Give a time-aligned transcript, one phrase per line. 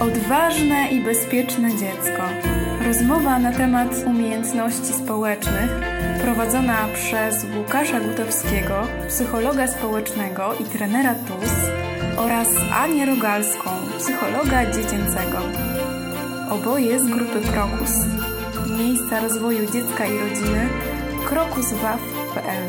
[0.00, 2.22] Odważne i bezpieczne dziecko.
[2.86, 5.70] Rozmowa na temat umiejętności społecznych
[6.22, 11.52] prowadzona przez Łukasza Gutowskiego, psychologa społecznego i trenera TUS
[12.16, 15.38] oraz Anię Rogalską, psychologa dziecięcego.
[16.50, 17.92] Oboje z grupy Krokus.
[18.78, 20.68] Miejsca rozwoju dziecka i rodziny
[21.28, 22.68] krokuswaw.pl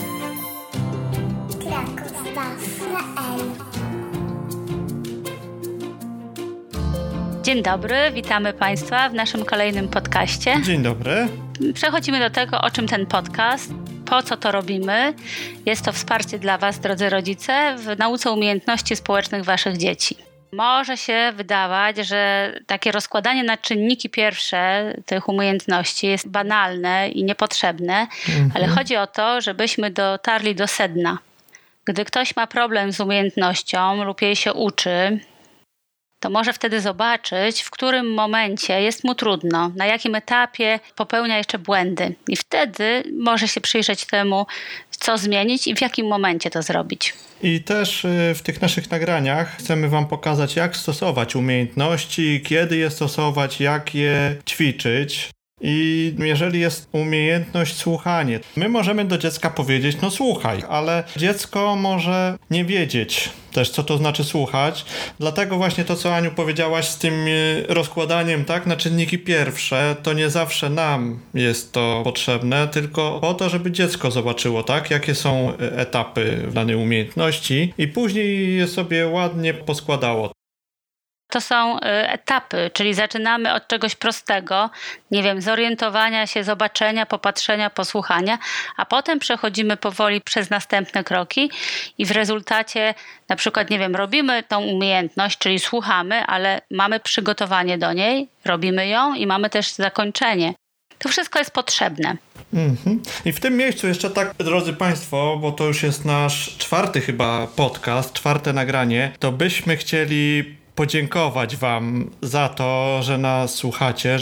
[1.59, 3.70] Kraków.pl
[7.51, 10.61] Dzień dobry, witamy Państwa w naszym kolejnym podcaście.
[10.63, 11.27] Dzień dobry.
[11.73, 13.73] Przechodzimy do tego, o czym ten podcast,
[14.05, 15.13] po co to robimy.
[15.65, 20.15] Jest to wsparcie dla Was, drodzy rodzice, w nauce umiejętności społecznych Waszych dzieci.
[20.51, 28.07] Może się wydawać, że takie rozkładanie na czynniki pierwsze tych umiejętności jest banalne i niepotrzebne,
[28.29, 28.51] mhm.
[28.55, 31.17] ale chodzi o to, żebyśmy dotarli do sedna.
[31.85, 35.19] Gdy ktoś ma problem z umiejętnością lub jej się uczy,
[36.21, 41.59] to może wtedy zobaczyć, w którym momencie jest mu trudno, na jakim etapie popełnia jeszcze
[41.59, 42.15] błędy.
[42.27, 44.45] I wtedy może się przyjrzeć temu,
[44.91, 47.13] co zmienić i w jakim momencie to zrobić.
[47.43, 52.89] I też y, w tych naszych nagraniach chcemy Wam pokazać, jak stosować umiejętności, kiedy je
[52.89, 55.29] stosować, jak je ćwiczyć.
[55.61, 62.37] I jeżeli jest umiejętność słuchania, my możemy do dziecka powiedzieć, no słuchaj, ale dziecko może
[62.51, 64.85] nie wiedzieć też, co to znaczy słuchać.
[65.19, 67.27] Dlatego właśnie to, co Aniu powiedziałaś z tym e,
[67.73, 73.49] rozkładaniem, tak, na czynniki pierwsze, to nie zawsze nam jest to potrzebne, tylko po to,
[73.49, 79.53] żeby dziecko zobaczyło, tak, jakie są e, etapy danej umiejętności i później je sobie ładnie
[79.53, 80.31] poskładało
[81.31, 84.69] to są y, etapy, czyli zaczynamy od czegoś prostego,
[85.11, 88.37] nie wiem, zorientowania się, zobaczenia, popatrzenia, posłuchania,
[88.77, 91.51] a potem przechodzimy powoli przez następne kroki
[91.97, 92.93] i w rezultacie
[93.29, 98.87] na przykład, nie wiem, robimy tą umiejętność, czyli słuchamy, ale mamy przygotowanie do niej, robimy
[98.87, 100.53] ją i mamy też zakończenie.
[100.97, 102.17] To wszystko jest potrzebne.
[102.53, 103.01] Mhm.
[103.25, 107.47] I w tym miejscu jeszcze tak, drodzy Państwo, bo to już jest nasz czwarty chyba
[107.47, 114.19] podcast, czwarte nagranie, to byśmy chcieli podziękować Wam za to, że nas słuchacie,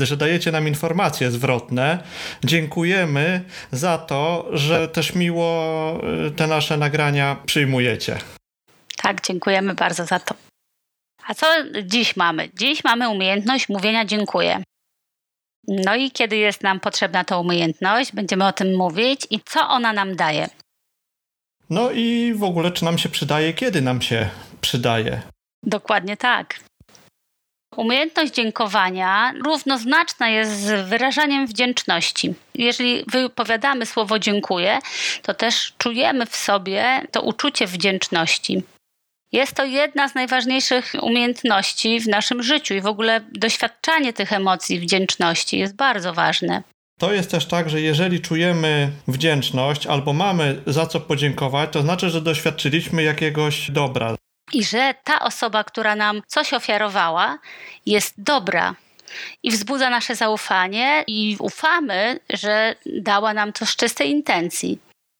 [0.00, 1.98] że dajecie nam informacje zwrotne.
[2.44, 5.50] Dziękujemy za to, że też miło
[6.26, 8.18] y, te nasze nagrania przyjmujecie.
[8.96, 10.34] Tak, dziękujemy bardzo za to.
[11.26, 11.46] A co
[11.82, 12.48] dziś mamy?
[12.58, 14.62] Dziś mamy umiejętność mówienia dziękuję.
[15.68, 19.92] No i kiedy jest nam potrzebna ta umiejętność, będziemy o tym mówić i co ona
[19.92, 20.48] nam daje.
[21.70, 24.28] No i w ogóle, czy nam się przydaje, kiedy nam się
[24.60, 25.22] przydaje.
[25.62, 26.58] Dokładnie tak.
[27.76, 32.34] Umiejętność dziękowania równoznaczna jest z wyrażaniem wdzięczności.
[32.54, 34.78] Jeżeli wypowiadamy słowo dziękuję,
[35.22, 38.62] to też czujemy w sobie to uczucie wdzięczności.
[39.32, 44.80] Jest to jedna z najważniejszych umiejętności w naszym życiu i w ogóle doświadczanie tych emocji
[44.80, 46.62] wdzięczności jest bardzo ważne.
[47.00, 52.10] To jest też tak, że jeżeli czujemy wdzięczność albo mamy za co podziękować, to znaczy,
[52.10, 54.16] że doświadczyliśmy jakiegoś dobra
[54.52, 57.38] i że ta osoba, która nam coś ofiarowała,
[57.86, 58.74] jest dobra
[59.42, 64.78] i wzbudza nasze zaufanie i ufamy, że dała nam to z czystej intencji.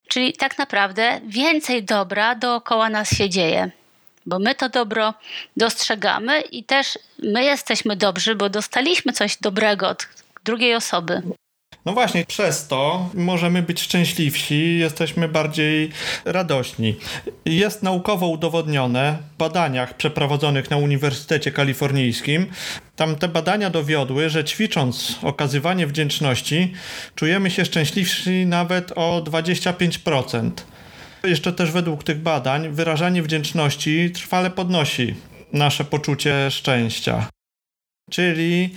[0.08, 3.70] Czyli tak naprawdę więcej dobra dookoła nas się dzieje,
[4.26, 5.14] bo my to dobro
[5.56, 10.08] dostrzegamy i też my jesteśmy dobrzy, bo dostaliśmy coś dobrego od
[10.44, 11.22] drugiej osoby.
[11.84, 15.90] No właśnie, przez to możemy być szczęśliwsi, jesteśmy bardziej
[16.24, 16.96] radośni.
[17.44, 22.46] Jest naukowo udowodnione w badaniach przeprowadzonych na Uniwersytecie Kalifornijskim.
[22.96, 26.72] Tam te badania dowiodły, że ćwicząc okazywanie wdzięczności,
[27.14, 30.50] czujemy się szczęśliwsi nawet o 25%.
[31.24, 35.14] Jeszcze też według tych badań wyrażanie wdzięczności trwale podnosi
[35.52, 37.28] nasze poczucie szczęścia.
[38.10, 38.70] Czyli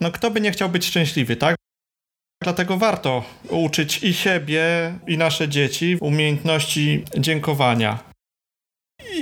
[0.00, 1.56] no kto by nie chciał być szczęśliwy, tak?
[2.42, 4.64] Dlatego warto uczyć i siebie,
[5.06, 7.98] i nasze dzieci umiejętności dziękowania.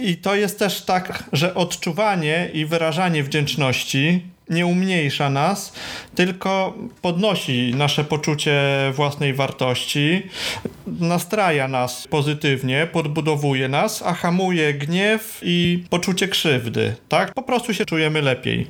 [0.02, 5.72] I to jest też tak, że odczuwanie i wyrażanie wdzięczności nie umniejsza nas,
[6.14, 8.62] tylko podnosi nasze poczucie
[8.94, 10.22] własnej wartości,
[10.86, 16.94] nastraja nas pozytywnie, podbudowuje nas, a hamuje gniew i poczucie krzywdy.
[17.08, 17.34] Tak?
[17.34, 18.66] Po prostu się czujemy lepiej.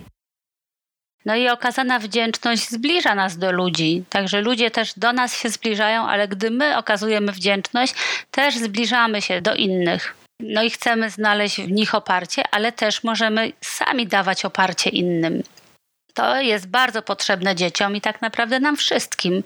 [1.29, 6.07] No i okazana wdzięczność zbliża nas do ludzi, także ludzie też do nas się zbliżają,
[6.07, 7.95] ale gdy my okazujemy wdzięczność,
[8.31, 10.15] też zbliżamy się do innych.
[10.41, 15.43] No i chcemy znaleźć w nich oparcie, ale też możemy sami dawać oparcie innym.
[16.15, 19.43] To jest bardzo potrzebne dzieciom i tak naprawdę nam wszystkim,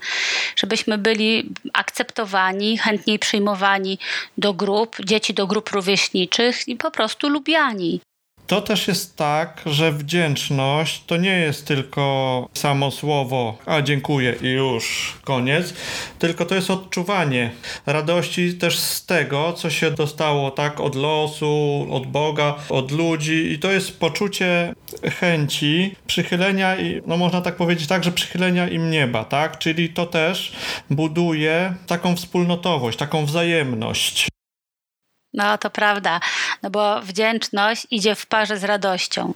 [0.57, 3.99] żebyśmy byli akceptowani, chętniej przyjmowani
[4.39, 8.01] do grup, dzieci do grup rówieśniczych i po prostu lubiani.
[8.47, 14.47] To też jest tak, że wdzięczność to nie jest tylko samo słowo, a dziękuję i
[14.47, 15.75] już, koniec,
[16.19, 17.51] tylko to jest odczuwanie
[17.87, 23.59] radości też z tego, co się dostało tak od losu, od Boga, od ludzi i
[23.59, 24.75] to jest poczucie
[25.21, 29.59] chęci przychylenia i, no można tak powiedzieć tak, że przychylenia im nieba, tak?
[29.59, 30.53] Czyli to też
[30.91, 34.29] buduje taką wspólnotowość, taką wzajemność.
[35.35, 36.21] No to prawda,
[36.63, 39.35] no bo wdzięczność idzie w parze z radością.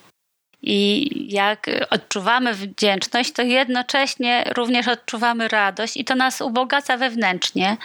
[0.62, 7.76] I jak odczuwamy wdzięczność, to jednocześnie również odczuwamy radość i to nas ubogaca wewnętrznie.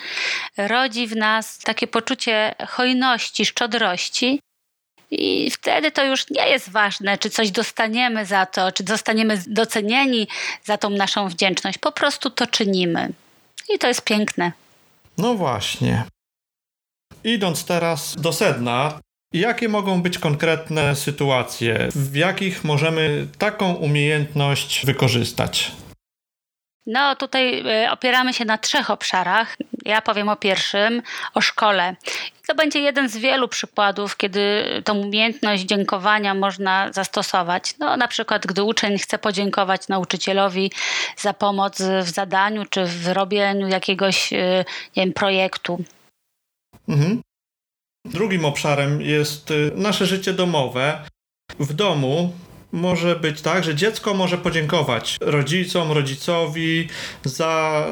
[0.57, 4.41] Rodzi w nas takie poczucie hojności, szczodrości.
[5.11, 10.27] I wtedy to już nie jest ważne, czy coś dostaniemy za to, czy zostaniemy docenieni
[10.63, 11.77] za tą naszą wdzięczność.
[11.77, 13.09] Po prostu to czynimy.
[13.69, 14.51] I to jest piękne.
[15.17, 16.03] No właśnie.
[17.23, 18.99] Idąc teraz do sedna,
[19.33, 25.71] jakie mogą być konkretne sytuacje, w jakich możemy taką umiejętność wykorzystać?
[26.85, 29.57] No, tutaj e, opieramy się na trzech obszarach.
[29.85, 31.01] Ja powiem o pierwszym,
[31.33, 31.95] o szkole.
[32.47, 37.75] to będzie jeden z wielu przykładów, kiedy tą umiejętność dziękowania można zastosować.
[37.79, 40.71] No, na przykład, gdy uczeń chce podziękować nauczycielowi
[41.17, 44.65] za pomoc w zadaniu czy w robieniu jakiegoś e,
[44.95, 45.83] nie wiem, projektu.
[46.87, 47.21] Mhm.
[48.05, 51.05] Drugim obszarem jest y, nasze życie domowe.
[51.59, 52.33] W domu
[52.71, 56.87] może być tak, że dziecko może podziękować rodzicom, rodzicowi
[57.23, 57.85] za,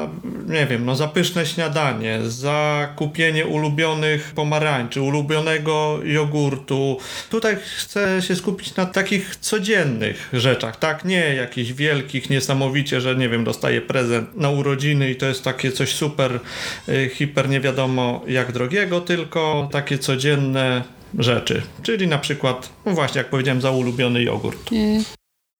[0.46, 6.98] nie wiem, no za pyszne śniadanie, za kupienie ulubionych pomarańczy, ulubionego jogurtu.
[7.30, 11.04] Tutaj chcę się skupić na takich codziennych rzeczach, tak?
[11.04, 15.72] Nie jakichś wielkich, niesamowicie, że nie wiem, dostaje prezent na urodziny i to jest takie
[15.72, 16.40] coś super,
[16.88, 21.62] y, hiper nie wiadomo jak drogiego, tylko takie codzienne rzeczy.
[21.82, 24.72] Czyli na przykład, no właśnie jak powiedziałem, za ulubiony jogurt.
[24.72, 25.04] Mm.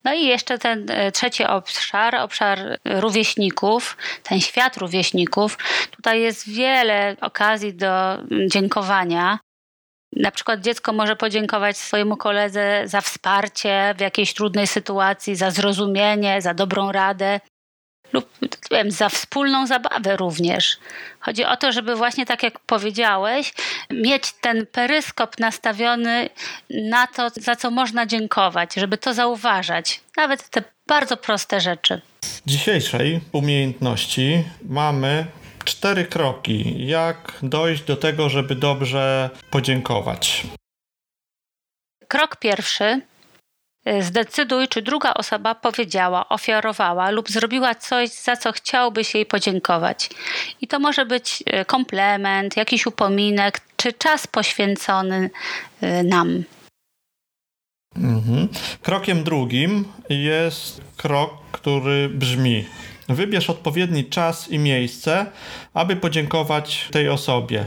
[0.05, 5.59] No i jeszcze ten e, trzeci obszar, obszar rówieśników, ten świat rówieśników.
[5.91, 9.39] Tutaj jest wiele okazji do mm, dziękowania.
[10.17, 16.43] Na przykład dziecko może podziękować swojemu koledze za wsparcie w jakiejś trudnej sytuacji, za zrozumienie,
[16.43, 17.41] za dobrą radę
[18.13, 18.31] lub
[18.71, 20.79] wiem, za wspólną zabawę również.
[21.21, 23.53] Chodzi o to, żeby właśnie tak jak powiedziałeś,
[23.91, 26.31] mieć ten peryskop nastawiony
[26.71, 30.01] na to, za co można dziękować, żeby to zauważać.
[30.17, 32.01] Nawet te bardzo proste rzeczy.
[32.23, 35.27] W dzisiejszej umiejętności mamy
[35.65, 40.47] cztery kroki, jak dojść do tego, żeby dobrze podziękować.
[42.09, 43.01] Krok pierwszy
[44.01, 50.11] zdecyduj, czy druga osoba powiedziała, ofiarowała lub zrobiła coś, za co chciałbyś jej podziękować.
[50.61, 55.31] I to może być y, komplement, jakiś upominek, czy czas poświęcony
[55.83, 56.45] y, nam.
[57.97, 58.49] Mhm.
[58.83, 62.65] Krokiem drugim jest krok, który brzmi:
[63.09, 65.27] wybierz odpowiedni czas i miejsce,
[65.75, 67.65] aby podziękować tej osobie.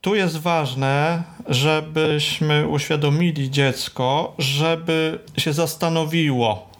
[0.00, 6.70] Tu jest ważne, żebyśmy uświadomili dziecko, żeby się zastanowiło,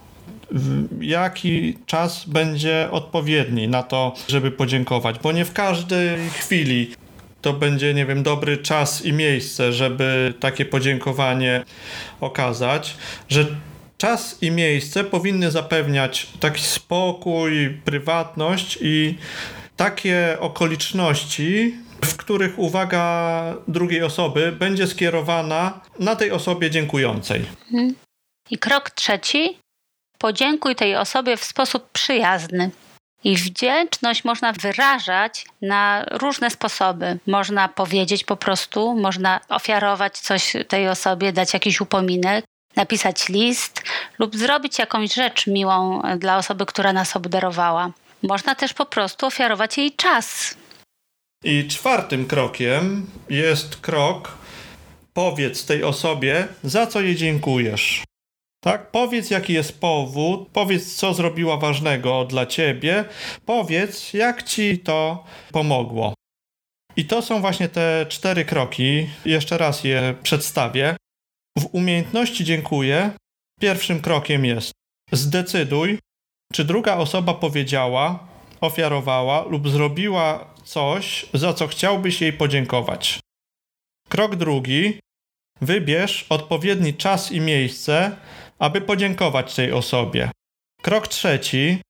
[1.00, 6.90] jaki czas będzie odpowiedni na to, żeby podziękować, bo nie w każdej chwili
[7.42, 11.64] to będzie, nie wiem, dobry czas i miejsce, żeby takie podziękowanie
[12.20, 12.96] okazać,
[13.28, 13.46] że
[13.98, 19.18] czas i miejsce powinny zapewniać taki spokój, prywatność i
[19.76, 21.74] takie okoliczności,
[22.06, 27.44] w których uwaga drugiej osoby będzie skierowana na tej osobie dziękującej.
[27.72, 27.94] Mhm.
[28.50, 29.58] I krok trzeci.
[30.18, 32.70] Podziękuj tej osobie w sposób przyjazny.
[33.24, 37.18] I wdzięczność można wyrażać na różne sposoby.
[37.26, 42.44] Można powiedzieć po prostu, można ofiarować coś tej osobie, dać jakiś upominek,
[42.76, 43.82] napisać list
[44.18, 47.90] lub zrobić jakąś rzecz miłą dla osoby, która nas obdarowała.
[48.22, 50.56] Można też po prostu ofiarować jej czas,
[51.46, 54.38] i czwartym krokiem jest krok
[55.12, 58.04] powiedz tej osobie, za co jej dziękujesz.
[58.64, 58.90] Tak?
[58.90, 63.04] Powiedz, jaki jest powód, powiedz, co zrobiła ważnego dla ciebie,
[63.44, 66.14] powiedz, jak ci to pomogło.
[66.96, 69.08] I to są właśnie te cztery kroki.
[69.24, 70.96] Jeszcze raz je przedstawię.
[71.58, 73.10] W umiejętności dziękuję.
[73.60, 74.72] Pierwszym krokiem jest
[75.12, 75.98] zdecyduj,
[76.52, 78.28] czy druga osoba powiedziała,
[78.60, 83.20] ofiarowała lub zrobiła coś, za co chciałbyś jej podziękować.
[84.08, 85.00] Krok drugi.
[85.60, 88.16] Wybierz odpowiedni czas i miejsce,
[88.58, 90.30] aby podziękować tej osobie.
[90.82, 91.80] Krok trzeci.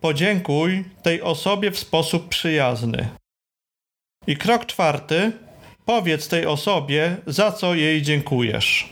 [0.00, 3.08] Podziękuj tej osobie w sposób przyjazny.
[4.26, 5.32] I krok czwarty.
[5.84, 8.88] Powiedz tej osobie, za co jej dziękujesz.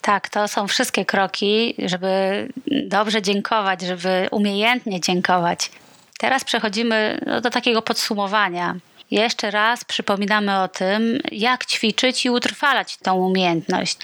[0.00, 2.48] Tak, to są wszystkie kroki, żeby
[2.86, 5.70] dobrze dziękować, żeby umiejętnie dziękować.
[6.20, 8.76] Teraz przechodzimy no, do takiego podsumowania.
[9.10, 13.98] Jeszcze raz przypominamy o tym, jak ćwiczyć i utrwalać tą umiejętność.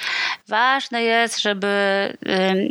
[0.48, 1.68] Ważne jest, żeby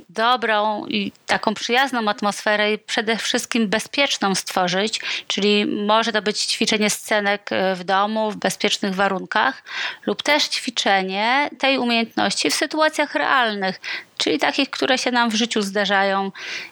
[0.10, 6.90] dobrą i taką przyjazną atmosferę i przede wszystkim bezpieczną stworzyć, czyli może to być ćwiczenie
[6.90, 9.64] scenek y, w domu, w bezpiecznych warunkach,
[10.06, 13.82] lub też ćwiczenie tej umiejętności w sytuacjach realnych,
[14.18, 16.32] czyli takich, które się nam w życiu zdarzają,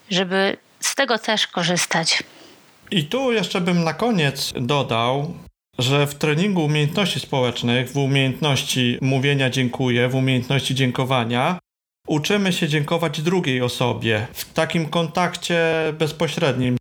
[0.09, 2.23] żeby z tego też korzystać.
[2.93, 5.33] I tu jeszcze bym na koniec dodał,
[5.79, 11.59] że w treningu umiejętności społecznych, w umiejętności mówienia dziękuję, w umiejętności dziękowania,
[12.07, 15.59] uczymy się dziękować drugiej osobie w takim kontakcie
[15.93, 16.77] bezpośrednim.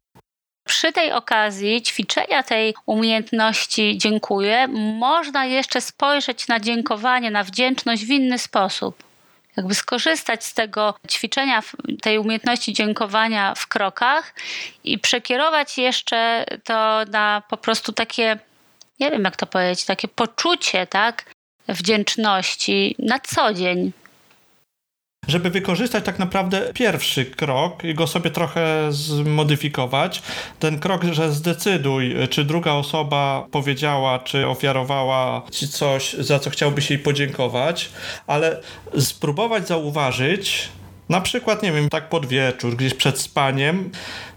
[0.69, 8.11] Przy tej okazji ćwiczenia tej umiejętności dziękuję, można jeszcze spojrzeć na dziękowanie, na wdzięczność w
[8.11, 9.12] inny sposób
[9.57, 11.63] jakby skorzystać z tego ćwiczenia,
[12.03, 14.35] tej umiejętności dziękowania w krokach
[14.85, 18.39] i przekierować jeszcze to na po prostu takie
[19.01, 21.25] nie wiem jak to powiedzieć, takie poczucie, tak,
[21.69, 23.93] wdzięczności na co dzień.
[25.29, 30.23] Żeby wykorzystać tak naprawdę pierwszy krok i go sobie trochę zmodyfikować,
[30.59, 36.91] ten krok, że zdecyduj, czy druga osoba powiedziała, czy ofiarowała ci coś, za co chciałbyś
[36.91, 37.91] jej podziękować,
[38.27, 38.61] ale
[38.99, 40.69] spróbować zauważyć,
[41.09, 43.91] na przykład, nie wiem, tak pod wieczór, gdzieś przed spaniem,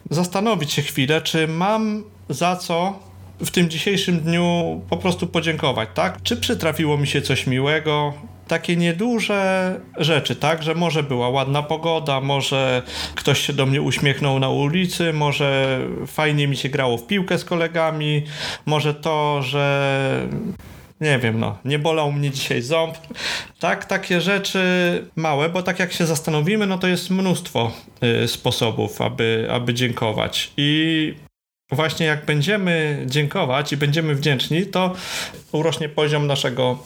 [0.10, 3.00] zastanowić się chwilę, czy mam za co
[3.40, 6.24] w tym dzisiejszym dniu po prostu podziękować, tak?
[6.24, 8.14] Czy przytrafiło mi się coś miłego?
[8.48, 10.64] Takie nieduże rzeczy, tak?
[10.64, 12.82] Że może była ładna pogoda, może
[13.16, 17.46] ktoś się do mnie uśmiechnął na ulicy, może fajnie mi się grało w piłkę z
[17.46, 18.24] kolegami,
[18.66, 20.28] może to, że
[21.02, 22.98] nie wiem, no, nie bolał mnie dzisiaj ząb.
[23.60, 24.60] Tak, takie rzeczy
[25.16, 27.72] małe, bo tak jak się zastanowimy, no to jest mnóstwo
[28.24, 30.52] y, sposobów, aby, aby dziękować.
[30.58, 31.14] I
[31.72, 34.96] Właśnie jak będziemy dziękować i będziemy wdzięczni, to
[35.52, 36.80] urośnie poziom naszego,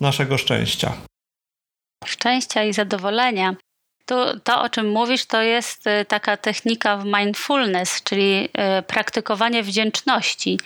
[0.00, 0.92] naszego szczęścia.
[2.04, 3.54] Szczęścia i zadowolenia.
[4.06, 9.62] To, to, o czym mówisz, to jest y, taka technika w mindfulness, czyli y, praktykowanie
[9.62, 10.60] wdzięczności.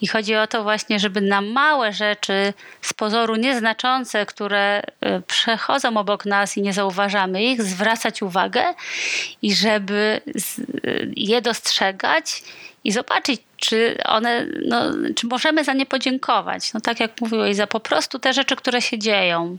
[0.00, 5.96] I chodzi o to właśnie, żeby na małe rzeczy z pozoru nieznaczące, które y, przechodzą
[5.96, 8.74] obok nas i nie zauważamy ich, zwracać uwagę
[9.42, 10.20] i żeby
[11.16, 12.42] je dostrzegać
[12.84, 14.82] i zobaczyć, czy one, no,
[15.16, 16.72] czy możemy za nie podziękować.
[16.74, 19.58] No tak jak mówiłeś, za po prostu te rzeczy, które się dzieją.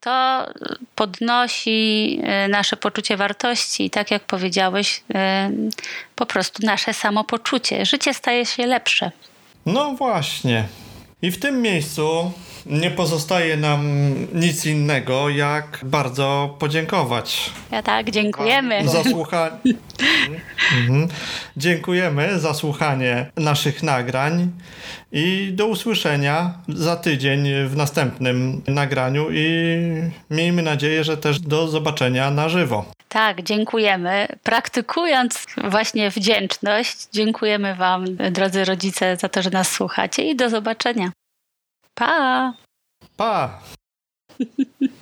[0.00, 0.46] To
[0.94, 5.50] podnosi e, nasze poczucie wartości i tak jak powiedziałeś, e,
[6.14, 7.86] po prostu nasze samopoczucie.
[7.86, 9.10] Życie staje się lepsze.
[9.66, 10.68] No właśnie.
[11.22, 12.32] I w tym miejscu
[12.66, 17.50] nie pozostaje nam nic innego, jak bardzo podziękować.
[17.70, 18.88] Ja tak, dziękujemy.
[18.88, 19.56] Za słuchanie.
[20.80, 21.08] mhm.
[21.56, 24.50] Dziękujemy za słuchanie naszych nagrań
[25.12, 29.76] i do usłyszenia za tydzień w następnym nagraniu i
[30.30, 32.84] miejmy nadzieję, że też do zobaczenia na żywo.
[33.08, 34.28] Tak, dziękujemy.
[34.42, 41.10] Praktykując właśnie wdzięczność, dziękujemy Wam, drodzy rodzice, za to, że nas słuchacie i do zobaczenia.
[41.96, 42.52] Pa!
[43.16, 43.62] Pa!